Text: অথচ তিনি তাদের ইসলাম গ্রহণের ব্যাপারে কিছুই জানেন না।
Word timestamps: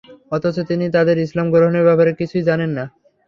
অথচ 0.31 0.57
তিনি 0.69 0.85
তাদের 0.95 1.17
ইসলাম 1.17 1.47
গ্রহণের 1.53 1.87
ব্যাপারে 1.87 2.11
কিছুই 2.19 2.47
জানেন 2.49 2.71
না। 2.77 2.85